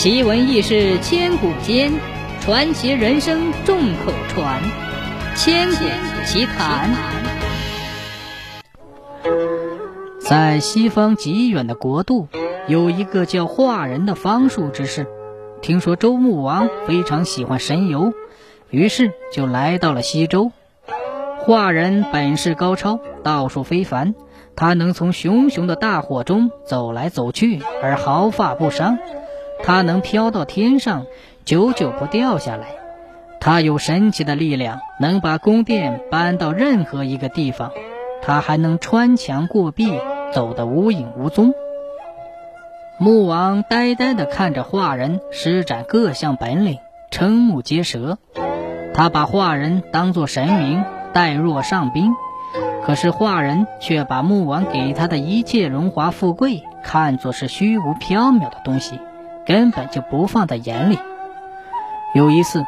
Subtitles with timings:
[0.00, 1.92] 奇闻异事千古间，
[2.40, 4.62] 传奇人生众口传。
[5.36, 5.84] 千古
[6.24, 6.90] 奇谈。
[10.18, 12.28] 在西方极远的国度，
[12.66, 15.06] 有一个叫华人的方术之士。
[15.60, 18.14] 听说周穆王非常喜欢神游，
[18.70, 20.50] 于是就来到了西周。
[21.40, 24.14] 华人本事高超，道术非凡，
[24.56, 28.96] 他能从熊熊的大火中走来走去，而毫发不伤。
[29.62, 31.06] 它能飘到天上，
[31.44, 32.66] 久久不掉下来。
[33.40, 37.70] 它有神奇的力量，能把宫殿搬到任何一个地方。
[38.22, 39.98] 它还能穿墙过壁，
[40.32, 41.52] 走得无影无踪。
[42.98, 46.78] 穆王呆呆地看着画人施展各项本领，
[47.10, 48.18] 瞠目结舌。
[48.92, 50.84] 他把画人当作神明，
[51.14, 52.12] 待若上宾。
[52.84, 58.98] 可是画人却把穆王给他的一切荣华富贵看作是虚无缥缈的东西。
[59.50, 60.98] 根本就不放在眼里。
[62.14, 62.64] 有一次，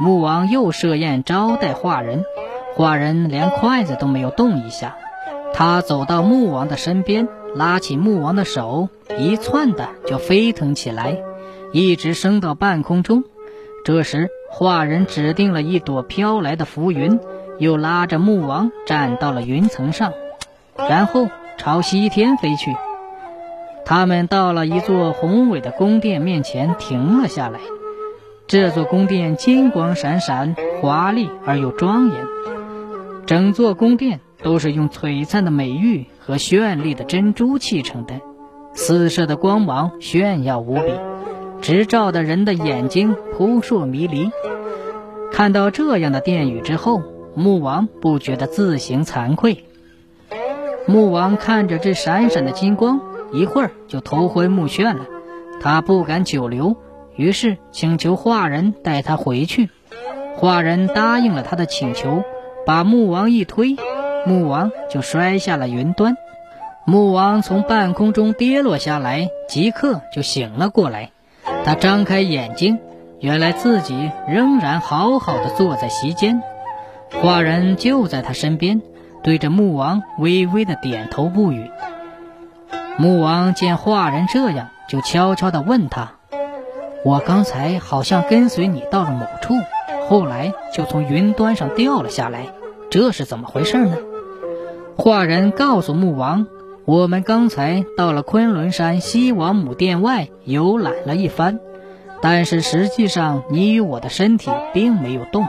[0.00, 2.24] 穆王又设宴招待华人，
[2.74, 4.96] 华人连筷子都没有动一下。
[5.52, 11.18] 他走到穆王的身边，拉起穆王的手，一窜的就飞腾起来，
[11.72, 13.22] 一直升到半空中。
[13.84, 17.20] 这时，华人指定了一朵飘来的浮云，
[17.60, 20.12] 又拉着穆王站到了云层上，
[20.76, 22.74] 然后朝西天飞去。
[23.86, 27.60] 他们到了一座宏伟的宫殿面前，停了下来。
[28.46, 32.24] 这座宫殿金光闪闪，华丽而又庄严。
[33.26, 38.20] 整座宫殿都是用璀璨的美玉和绚丽的珍珠砌成的，
[38.72, 40.92] 四射的光芒炫耀无比，
[41.60, 44.30] 直照的人的眼睛扑朔迷离。
[45.32, 47.02] 看到这样的殿宇之后，
[47.34, 49.64] 穆王不觉得自行惭愧。
[50.86, 53.00] 穆王看着这闪闪的金光。
[53.32, 55.06] 一会儿就头昏目眩了，
[55.60, 56.76] 他不敢久留，
[57.16, 59.70] 于是请求画人带他回去。
[60.36, 62.22] 画人答应了他的请求，
[62.66, 63.76] 把穆王一推，
[64.26, 66.16] 穆王就摔下了云端。
[66.86, 71.10] 穆王从半空中跌落下来，即刻就醒了过来。
[71.64, 72.78] 他张开眼睛，
[73.20, 76.42] 原来自己仍然好好的坐在席间，
[77.22, 78.82] 画人就在他身边，
[79.22, 81.70] 对着穆王微微的点头不语。
[82.96, 86.12] 穆王见画人这样，就悄悄地问他
[87.04, 89.54] ：“我刚才好像跟随你到了某处，
[90.08, 92.46] 后来就从云端上掉了下来，
[92.90, 93.96] 这是怎么回事呢？”
[94.96, 96.46] 画人告诉穆王
[96.86, 101.58] ：“我们刚才到了昆仑山西王母殿外游览了一番，
[102.22, 105.48] 但是实际上你与我的身体并没有动，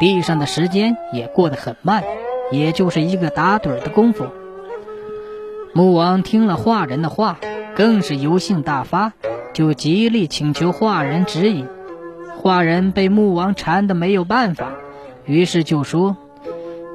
[0.00, 2.02] 地上的时间也过得很慢，
[2.50, 4.24] 也就是一个打盹的功夫。”
[5.74, 7.38] 穆王听了画人的话，
[7.76, 9.12] 更是油性大发，
[9.52, 11.66] 就极力请求画人指引。
[12.36, 14.72] 画人被穆王缠得没有办法，
[15.24, 16.16] 于是就说：“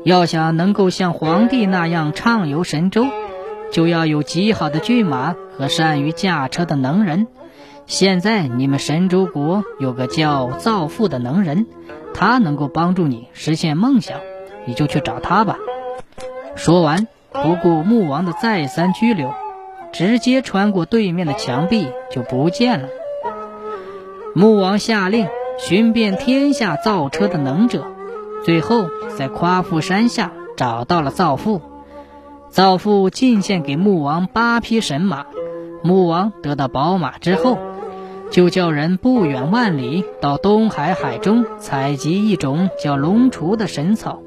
[0.04, 3.06] 要想能够像皇帝那样畅游神州，
[3.72, 7.28] 就要有极好的骏马和善于驾车的能人。
[7.86, 11.68] 现在你们神州国有个叫造父的能人，
[12.14, 14.20] 他能够帮助你实现梦想，
[14.66, 15.58] 你就去找他吧。”
[16.56, 17.08] 说完。
[17.34, 19.34] 不顾穆王的再三拘留，
[19.92, 22.88] 直接穿过对面的墙壁就不见了。
[24.36, 25.28] 穆王下令
[25.60, 27.86] 寻遍天下造车的能者，
[28.46, 31.62] 最后在夸父山下找到了造父。
[32.50, 35.26] 造父进献给穆王八匹神马，
[35.84, 37.58] 穆王得到宝马之后，
[38.30, 44.22] 就叫人不远万里到东海海中采集一种叫龙雏的神草，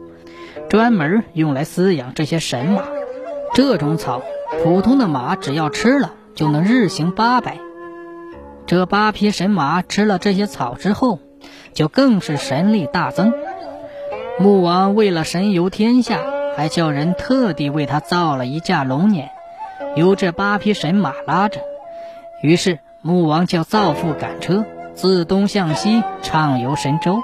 [0.68, 2.82] 专门用来饲养这些神马。
[3.56, 4.20] 这种草，
[4.62, 7.56] 普通的马只要吃了就能日行八百。
[8.66, 11.20] 这八匹神马吃了这些草之后，
[11.72, 13.32] 就更是神力大增。
[14.38, 16.20] 穆王为了神游天下，
[16.54, 19.24] 还叫人特地为他造了一架龙辇，
[19.96, 21.62] 由这八匹神马拉着。
[22.42, 27.22] 于是穆王叫造父赶车，自东向西畅游神州。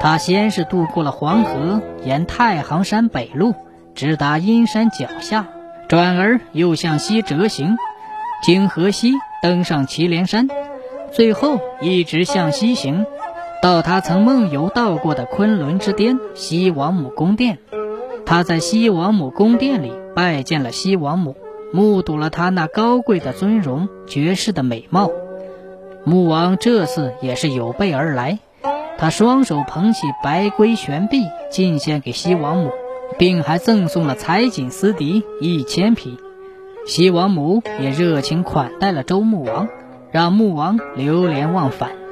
[0.00, 3.54] 他先是渡过了黄河，沿太行山北路。
[3.94, 5.46] 直达阴山脚下，
[5.88, 7.76] 转而又向西折行，
[8.42, 9.12] 经河西
[9.42, 10.48] 登上祁连山，
[11.12, 13.06] 最后一直向西行，
[13.62, 17.58] 到他曾梦游到过的昆仑之巅西王母宫殿。
[18.26, 21.36] 他在西王母宫殿里拜见了西王母，
[21.72, 25.10] 目睹了她那高贵的尊容、绝世的美貌。
[26.04, 28.38] 穆王这次也是有备而来，
[28.98, 32.70] 他双手捧起白龟玄璧，进献给西王母。
[33.18, 36.18] 并还赠送了彩锦丝笛一千匹，
[36.86, 39.68] 西王母也热情款待了周穆王，
[40.10, 42.03] 让穆王流连忘返。